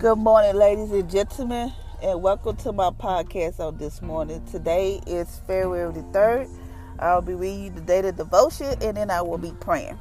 [0.00, 4.42] Good morning, ladies and gentlemen, and welcome to my podcast on this morning.
[4.46, 6.48] Today is February the 3rd.
[6.98, 9.98] I'll be reading the daily devotion and then I will be praying.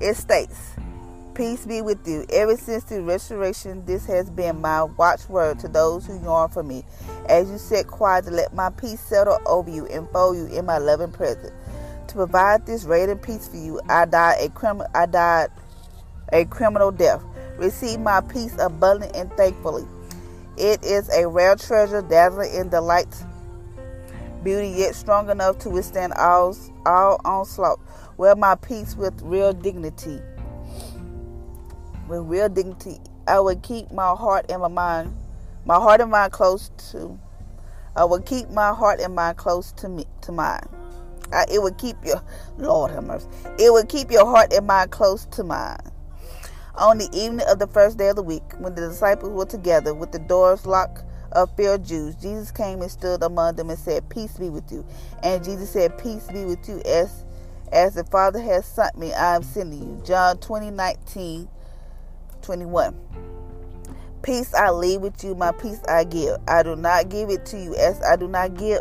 [0.00, 0.76] It states,
[1.34, 2.24] Peace be with you.
[2.32, 6.84] Ever since the restoration, this has been my watchword to those who yearn for me.
[7.28, 10.78] As you sit quiet let my peace settle over you and fold you in my
[10.78, 11.50] loving presence.
[12.06, 15.48] To provide this radiant peace for you, I died a criminal I died
[16.32, 17.24] a criminal death
[17.58, 19.86] Receive my peace abundantly and thankfully.
[20.56, 23.14] It is a rare treasure, dazzling in delight,
[24.42, 27.80] beauty yet strong enough to withstand all, all onslaught.
[28.16, 30.20] Wear my peace with real dignity.
[32.08, 35.16] With real dignity, I will keep my heart and my mind,
[35.64, 37.18] my heart and mind close to.
[37.96, 40.68] I will keep my heart and mind close to me, to mine.
[41.32, 42.22] I, it will keep your
[42.58, 43.26] Lord have mercy.
[43.58, 45.78] It will keep your heart and mind close to mine.
[46.76, 49.94] On the evening of the first day of the week, when the disciples were together
[49.94, 54.08] with the doors locked of fear Jews, Jesus came and stood among them and said,
[54.10, 54.84] Peace be with you.
[55.22, 56.80] And Jesus said, Peace be with you.
[56.84, 57.24] As
[57.70, 60.02] as the Father has sent me, I am sending you.
[60.04, 61.48] John 20, 19,
[62.42, 62.98] 21.
[64.22, 66.38] Peace I leave with you, my peace I give.
[66.48, 68.80] I do not give it to you as I do not give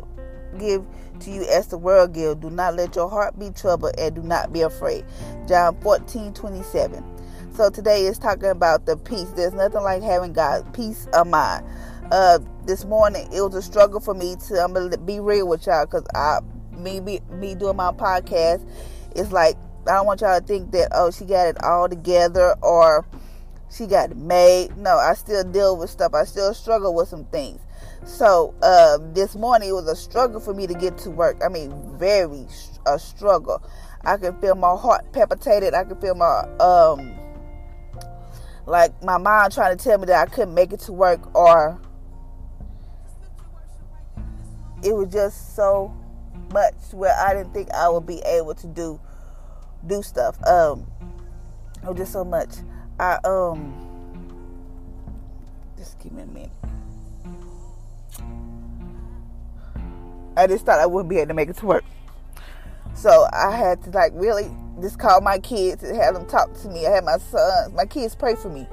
[0.58, 0.84] give
[1.20, 2.42] to you as the world gives.
[2.42, 5.06] Do not let your heart be troubled and do not be afraid.
[5.48, 7.12] John 14, 27.
[7.53, 9.30] So today is talking about the peace.
[9.36, 11.64] There's nothing like having God peace of mind.
[12.12, 14.59] Uh, this morning it was a struggle for me to.
[14.59, 16.40] I'm gonna be real with y'all because I,
[16.75, 18.68] me, me, me doing my podcast,
[19.16, 19.56] it's like
[19.88, 23.06] I don't want y'all to think that oh she got it all together or
[23.70, 24.75] she got it made.
[24.75, 26.16] No, I still deal with stuff.
[26.16, 27.62] I still struggle with some things.
[28.03, 31.40] So uh, this morning it was a struggle for me to get to work.
[31.46, 32.47] I mean, very
[32.88, 33.62] a struggle.
[34.03, 35.75] I could feel my heart palpitated.
[35.75, 37.20] I could feel my um
[38.66, 41.79] like my mom trying to tell me that I couldn't make it to work or
[44.84, 45.94] it was just so
[46.51, 49.00] much where I didn't think I would be able to do
[49.85, 50.41] do stuff.
[50.46, 50.88] Um
[51.81, 52.50] it was just so much.
[53.00, 53.73] I um
[55.78, 56.52] just give me a minute.
[60.35, 61.84] I just thought I wouldn't be able to make it to work.
[63.03, 64.50] So I had to like really
[64.81, 66.88] just call my kids and have them talk to me.
[66.88, 68.66] I had my sons, my kids pray for me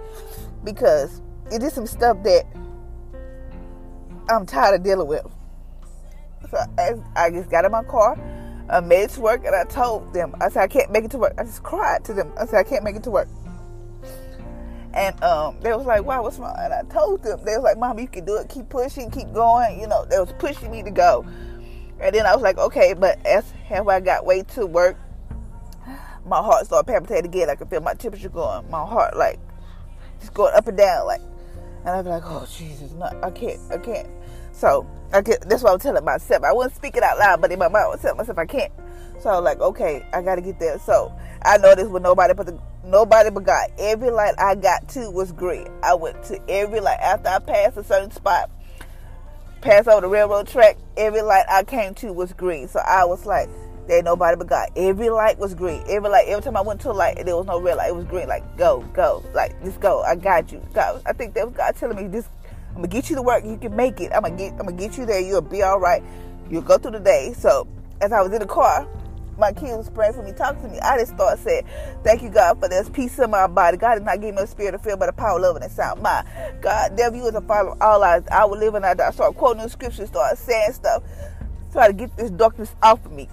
[0.62, 1.20] because
[1.50, 2.44] it is some stuff that
[4.28, 5.26] I'm tired of dealing with.
[6.48, 6.58] So
[7.16, 8.16] I just got in my car,
[8.70, 11.10] I made it to work, and I told them, I said, I can't make it
[11.10, 11.34] to work.
[11.36, 12.32] I just cried to them.
[12.38, 13.26] I said, I can't make it to work.
[14.94, 17.78] And um, they was like, "Wow, what's wrong?" And I told them, they was like,
[17.78, 18.48] "Mom, you can do it.
[18.48, 21.24] Keep pushing, keep going." You know, they was pushing me to go.
[22.00, 24.96] And then I was like, "Okay," but as how I got way to work,
[26.26, 27.50] my heart started palpitating again.
[27.50, 29.38] I could feel my temperature going, my heart like
[30.20, 31.20] just going up and down, like.
[31.80, 34.08] And I'd be like, "Oh Jesus, no, I can't, I can't."
[34.52, 36.44] So I get that's what I was telling myself.
[36.44, 38.72] I wasn't speaking out loud, but in my mind, I was telling myself I can't.
[39.18, 41.12] So I was like, "Okay, I got to get there." So
[41.42, 43.70] I noticed with nobody but the nobody but God.
[43.78, 45.68] Every light I got to was green.
[45.82, 48.50] I went to every light after I passed a certain spot,
[49.60, 50.76] passed over the railroad track.
[50.96, 52.68] Every light I came to was green.
[52.68, 53.48] So I was like,
[53.86, 54.68] there ain't nobody but God.
[54.76, 55.82] Every light was green.
[55.88, 57.88] Every light, every time I went to a light, there was no red light.
[57.88, 58.28] It was green.
[58.28, 60.02] Like go, go, like just go.
[60.02, 60.62] I got you.
[60.72, 62.28] God, I think that was God telling me this.
[62.70, 63.44] I'm gonna get you to work.
[63.44, 64.12] You can make it.
[64.14, 64.52] I'm gonna get.
[64.52, 65.20] I'm gonna get you there.
[65.20, 66.02] You'll be all right.
[66.48, 67.34] You'll go through the day.
[67.36, 67.66] So
[68.00, 68.86] as I was in the car,
[69.40, 71.64] my kids was praying for me, talking to me, I just started saying,
[72.04, 73.76] Thank you, God, for this peace in my body.
[73.76, 75.70] God did not give me a spirit of fear, but a power, love, and a
[75.70, 76.28] sound mind.
[76.60, 78.28] God, devil, you was a father of all lives.
[78.30, 79.08] I would live and I die.
[79.08, 81.02] I started quoting the scriptures, started saying stuff,
[81.72, 83.28] try to get this darkness off of me.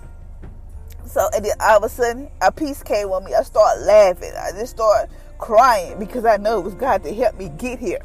[1.06, 3.33] So, and then all of a sudden, a peace came on me.
[3.33, 4.31] I started laughing.
[4.38, 8.01] I just started crying because I know it was God to help me get here.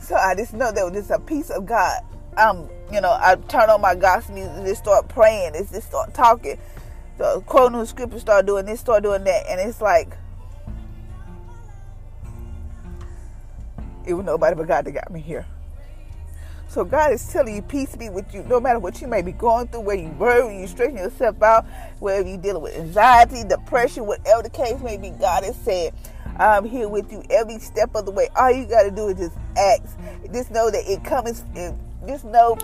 [0.00, 2.00] So I just know that was just a peace of God.
[2.36, 5.52] Um, you know, I turn on my gospel music and just start praying.
[5.54, 6.58] It's just start talking.
[7.18, 10.16] So quoting the scripture, start doing this, start doing that, and it's like
[14.06, 15.46] it was nobody but God that got me here.
[16.68, 19.30] So God is telling you, peace be with you, no matter what you may be
[19.30, 21.66] going through, where you worry, you straighten yourself out,
[22.00, 25.92] wherever you're dealing with anxiety, depression, whatever the case may be, God is saying,
[26.36, 28.28] I'm here with you every step of the way.
[28.34, 29.96] All you got to do is just ask.
[30.32, 31.44] Just know that it comes.
[32.08, 32.58] Just know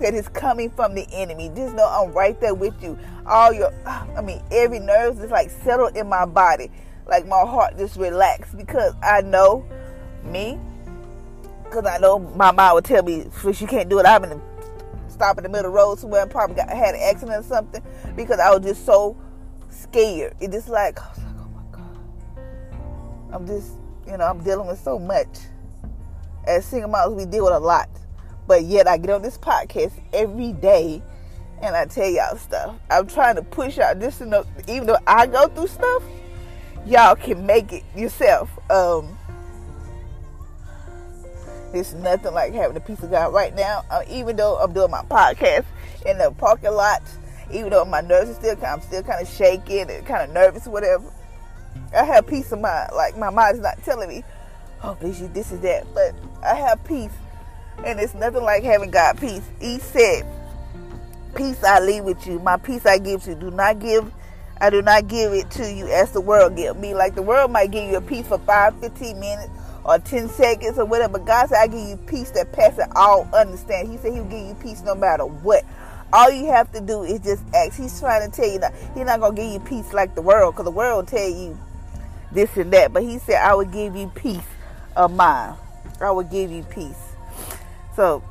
[0.00, 1.50] that it's coming from the enemy.
[1.54, 2.98] Just know I'm right there with you.
[3.26, 6.70] All your, I mean, every nerve is like settled in my body.
[7.06, 9.66] Like my heart just relaxed because I know
[10.24, 10.58] me.
[11.64, 14.06] Because I know my mom would tell me, she can't do it.
[14.06, 14.40] I'm the
[15.08, 17.46] stop in the middle of the road somewhere and probably got had an accident or
[17.46, 17.82] something
[18.16, 19.16] because I was just so
[19.68, 20.34] scared.
[20.40, 21.98] It just like oh my God.
[23.32, 23.72] I'm just,
[24.06, 25.28] you know, I'm dealing with so much.
[26.46, 27.90] As single moms, we deal with a lot.
[28.50, 31.00] But yet I get on this podcast every day
[31.62, 32.74] and I tell y'all stuff.
[32.90, 36.02] I'm trying to push out this, know, even though I go through stuff,
[36.84, 38.50] y'all can make it yourself.
[38.68, 39.16] Um,
[41.72, 43.84] it's nothing like having a peace of God right now.
[43.88, 45.66] Uh, even though I'm doing my podcast
[46.04, 47.02] in the parking lot,
[47.52, 50.66] even though my nerves are still, I'm still kind of shaking and kind of nervous,
[50.66, 51.08] whatever.
[51.96, 52.90] I have peace of mind.
[52.96, 54.24] Like my mind is not telling me,
[54.82, 57.12] oh, is this is that, but I have peace,
[57.84, 59.42] and it's nothing like having God peace.
[59.60, 60.24] He said,
[61.34, 62.38] "Peace I leave with you.
[62.38, 63.36] My peace I give to you.
[63.36, 64.12] Do not give."
[64.62, 66.92] I do not give it to you as the world give me.
[66.92, 69.48] Like the world might give you a peace for five, fifteen minutes
[69.84, 71.14] or 10 seconds or whatever.
[71.14, 73.88] But God said, I give you peace that passes all understand.
[73.88, 75.64] He said he'll give you peace no matter what.
[76.12, 77.78] All you have to do is just ask.
[77.78, 80.22] He's trying to tell you that he's not going to give you peace like the
[80.22, 81.58] world because the world will tell you
[82.32, 82.92] this and that.
[82.92, 84.46] But he said, I will give you peace
[84.96, 85.56] of mind.
[86.00, 87.09] I will give you peace.
[88.00, 88.24] So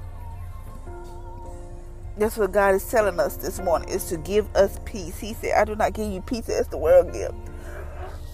[2.17, 5.19] that's what God is telling us this morning is to give us peace.
[5.19, 7.31] He said, I do not give you peace as the world give.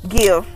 [0.07, 0.47] Give.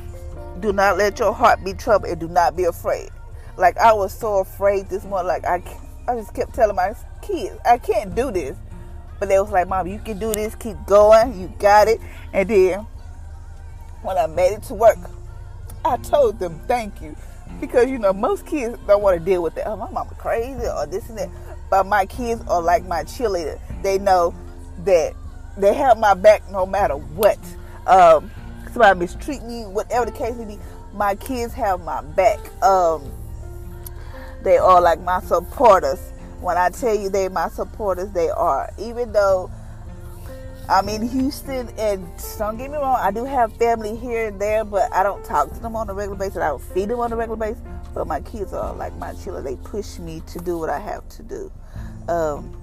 [0.61, 3.09] Do not let your heart be troubled and do not be afraid.
[3.57, 5.27] Like I was so afraid this morning.
[5.27, 5.61] Like I,
[6.07, 8.55] I just kept telling my kids, I can't do this.
[9.19, 10.55] But they was like, Mom, you can do this.
[10.55, 11.41] Keep going.
[11.41, 11.99] You got it.
[12.31, 12.87] And then
[14.01, 14.97] when I made it to work,
[15.83, 17.17] I told them thank you.
[17.59, 19.67] Because, you know, most kids don't want to deal with that.
[19.67, 21.29] Oh, my mama crazy or this and that.
[21.69, 23.59] But my kids are like my cheerleader.
[23.83, 24.33] They know
[24.85, 25.13] that
[25.57, 27.37] they have my back no matter what.
[27.85, 28.31] Um,
[28.71, 30.59] somebody mistreat me, whatever the case may be,
[30.93, 32.39] my kids have my back.
[32.63, 33.11] Um,
[34.43, 35.99] they are like my supporters.
[36.39, 38.71] When I tell you they my supporters, they are.
[38.77, 39.51] Even though
[40.69, 42.07] I'm in Houston, and
[42.37, 45.51] don't get me wrong, I do have family here and there, but I don't talk
[45.51, 46.37] to them on a regular basis.
[46.37, 47.63] I don't feed them on a regular basis.
[47.93, 49.43] But my kids are like my children.
[49.43, 51.51] They push me to do what I have to do.
[52.07, 52.55] Um,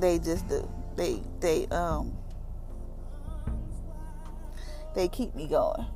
[0.00, 0.68] they just do.
[0.96, 2.16] They they um
[4.96, 5.86] they keep me going.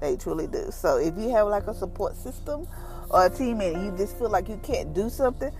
[0.00, 0.70] They truly do.
[0.70, 2.68] So if you have like a support system
[3.10, 5.50] or a team and you just feel like you can't do something,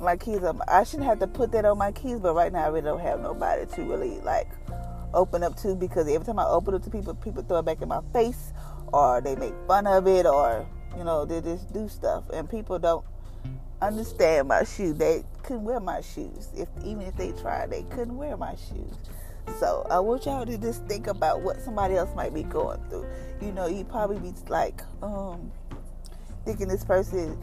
[0.00, 2.64] my keys are, I shouldn't have to put that on my keys, but right now
[2.64, 4.48] I really don't have nobody to really like
[5.12, 7.82] open up to because every time I open up to people, people throw it back
[7.82, 8.52] in my face
[8.92, 10.66] or they make fun of it or
[10.96, 13.04] you know they just do stuff and people don't
[13.82, 14.92] understand my shoe.
[14.92, 18.96] They couldn't wear my shoes if even if they tried, they couldn't wear my shoes.
[19.58, 23.06] So I want y'all to just think about what somebody else might be going through.
[23.40, 25.50] You know, you probably be like, um,
[26.44, 27.38] thinking this person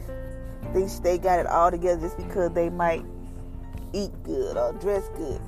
[0.72, 3.04] thinks they got it all together just because they might
[3.92, 5.40] eat good or dress good.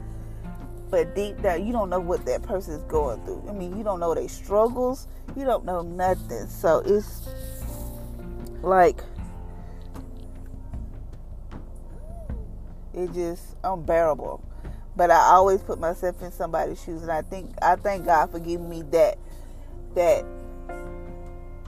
[0.90, 3.44] But deep down, you don't know what that person is going through.
[3.48, 5.06] I mean, you don't know their struggles.
[5.36, 6.48] You don't know nothing.
[6.48, 7.28] So it's
[8.62, 9.00] like
[12.92, 14.42] it's just unbearable.
[14.96, 18.40] But I always put myself in somebody's shoes, and I think I thank God for
[18.40, 19.18] giving me that
[19.94, 20.24] that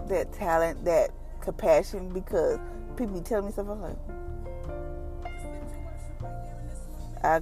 [0.08, 1.12] that talent, that
[1.42, 2.58] compassion, because
[2.96, 3.68] people be telling me stuff.
[3.68, 3.96] I'm like,
[7.22, 7.40] I,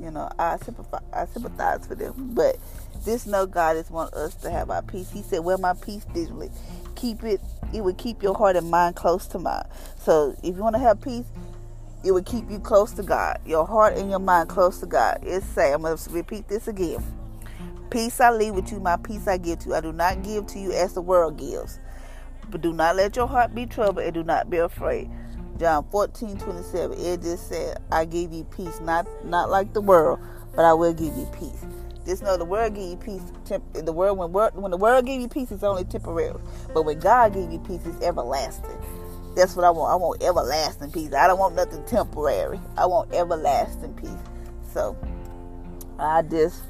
[0.00, 2.30] you know, I sympathize, I sympathize for them.
[2.34, 2.56] But
[3.04, 5.10] this no God is want us to have our peace.
[5.10, 6.50] He said, "Wear my peace digitally.
[6.96, 7.40] Keep it.
[7.72, 9.64] It would keep your heart and mind close to mine.
[9.98, 11.26] So if you want to have peace,
[12.04, 13.38] it will keep you close to God.
[13.46, 15.20] Your heart and your mind close to God.
[15.22, 17.02] It's say, I'm going to repeat this again.
[17.90, 19.74] Peace I leave with you, my peace I give to you.
[19.74, 21.78] I do not give to you as the world gives.
[22.50, 25.10] But do not let your heart be troubled and do not be afraid.
[25.58, 26.98] John 14, 27.
[26.98, 30.18] It just said, I give you peace, not not like the world,
[30.56, 31.64] but I will give you peace.
[32.06, 33.22] Just know the world give you peace.
[33.44, 36.40] Temp- the world when, world, when the world give you peace, it's only temporary.
[36.72, 38.78] But when God give you peace, it's everlasting.
[39.36, 39.92] That's what I want.
[39.92, 41.12] I want everlasting peace.
[41.12, 42.58] I don't want nothing temporary.
[42.76, 44.10] I want everlasting peace.
[44.72, 44.96] So
[45.98, 46.62] I just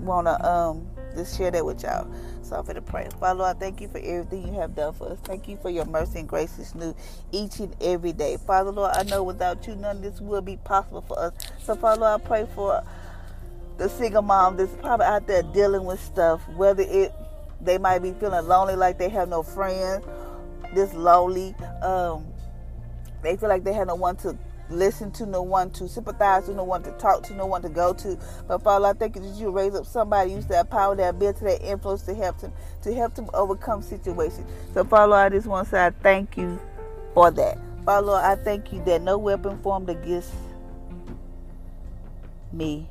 [0.00, 2.12] wanna um just share that with y'all.
[2.52, 3.08] So I'm gonna pray.
[3.18, 5.18] Father, I thank you for everything you have done for us.
[5.24, 6.94] Thank you for your mercy and grace is new
[7.30, 8.36] each and every day.
[8.46, 11.32] Father Lord, I know without you none of this will be possible for us.
[11.64, 12.84] So Father Lord, I pray for
[13.78, 17.14] the single mom that's probably out there dealing with stuff, whether it
[17.58, 20.04] they might be feeling lonely like they have no friends
[20.74, 21.54] this lonely.
[21.80, 22.26] Um,
[23.22, 24.36] they feel like they have no one to
[24.70, 27.68] listen to, no one to sympathize with no one to talk to, no one to
[27.68, 28.18] go to.
[28.48, 31.44] But Father, I thank you that you raise up somebody, use that power, that ability,
[31.44, 32.52] that influence to help them,
[32.82, 34.50] to help them overcome situations.
[34.74, 36.60] So Father, I just want to say I thank you
[37.14, 37.58] for that.
[37.84, 40.32] Father, I thank you that no weapon formed against
[42.52, 42.88] me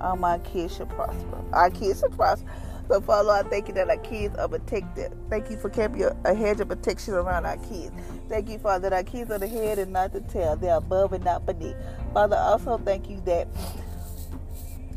[0.00, 1.42] all my kids should prosper.
[1.52, 2.48] Our kids should prosper.
[2.88, 5.14] So, Father, I thank you that our kids are protected.
[5.28, 7.92] Thank you for keeping a hedge of protection around our kids.
[8.30, 10.56] Thank you, Father, that our kids are the head and not the tail.
[10.56, 11.76] They're above and not beneath.
[12.14, 13.46] Father, also thank you that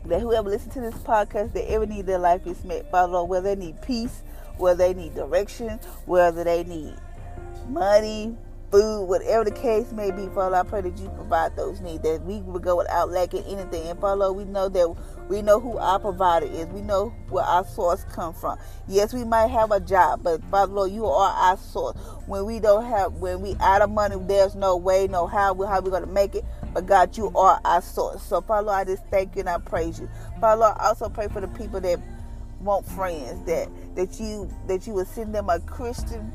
[0.06, 2.90] that whoever listens to this podcast, that every need their life is met.
[2.90, 4.24] Father, whether they need peace,
[4.58, 6.96] whether they need direction, whether they need
[7.70, 8.36] money,
[8.72, 12.24] food, whatever the case may be, Father, I pray that you provide those needs, that
[12.24, 13.88] we will go without lacking anything.
[13.88, 14.96] And Father, we know that
[15.32, 16.68] we know who our provider is.
[16.68, 18.60] We know where our source come from.
[18.86, 21.96] Yes, we might have a job, but Father Lord, you are our source.
[22.26, 25.66] When we don't have, when we out of money, there's no way, no how, we
[25.66, 26.44] how going to make it.
[26.74, 28.22] But God, you are our source.
[28.22, 30.10] So Father Lord, I just thank you and I praise you.
[30.42, 32.00] Father Lord, I also pray for the people that
[32.60, 36.30] want friends, that that you that you would send them a Christian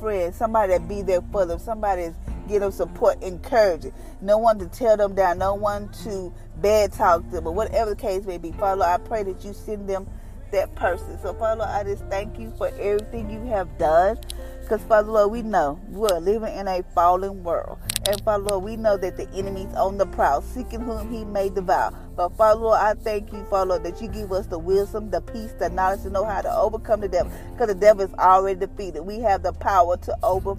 [0.00, 3.92] friend, somebody that be there for them, somebody that's give them support, encouraging.
[4.20, 7.96] No one to tear them down, no one to bad talk them, but whatever the
[7.96, 8.52] case may be.
[8.52, 10.08] Father, I pray that you send them
[10.50, 11.18] that person.
[11.22, 14.18] So, Father, I just thank you for everything you have done.
[14.60, 17.78] Because, Father Lord, we know we're living in a fallen world.
[18.06, 21.48] And, Father Lord, we know that the enemy's on the prowl, seeking whom he may
[21.48, 21.92] devour.
[22.16, 25.22] But, Father Lord, I thank you, Father Lord, that you give us the wisdom, the
[25.22, 27.32] peace, the knowledge to know how to overcome the devil.
[27.52, 29.02] Because the devil is already defeated.
[29.02, 30.54] We have the power to over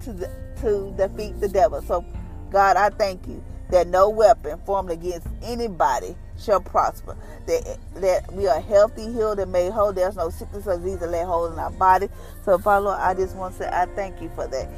[0.00, 1.82] to, the, to defeat the devil.
[1.82, 2.04] So,
[2.50, 7.16] God, I thank you that no weapon formed against anybody shall prosper.
[7.46, 9.92] That, that we are healthy, healed, and made whole.
[9.92, 12.08] There's no sickness or disease that lay hold in our body.
[12.44, 14.68] So, Father, I just want to say I thank you for that.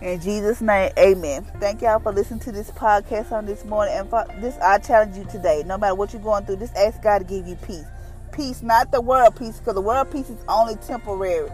[0.00, 1.44] In Jesus' name, amen.
[1.58, 3.94] Thank y'all for listening to this podcast on this morning.
[3.96, 5.64] And for this, I challenge you today.
[5.66, 7.84] No matter what you're going through, just ask God to give you peace.
[8.32, 11.50] Peace, not the world peace, because the world peace is only temporary.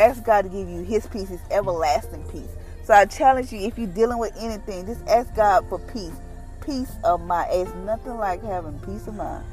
[0.00, 2.50] Ask God to give you His peace, His everlasting peace.
[2.84, 6.14] So I challenge you, if you're dealing with anything, just ask God for peace
[6.60, 7.48] peace of mind.
[7.52, 9.44] It's nothing like having peace of mind.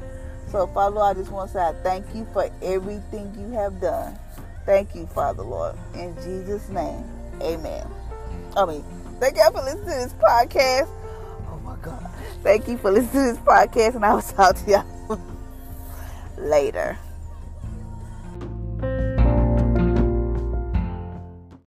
[0.50, 3.80] So, Father Lord, I just want to say I thank you for everything you have
[3.80, 4.18] done.
[4.64, 5.76] Thank you, Father Lord.
[5.94, 7.04] In Jesus' name,
[7.42, 7.86] amen.
[8.56, 8.84] I mean,
[9.20, 10.88] thank you for listening to this podcast.
[11.48, 12.10] Oh my God.
[12.42, 15.20] Thank you for listening to this podcast, and I will talk to y'all
[16.38, 16.98] later.